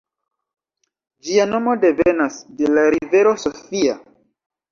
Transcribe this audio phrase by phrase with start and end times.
[1.27, 3.97] Ĝia nomo devenas de la rivero Sofia.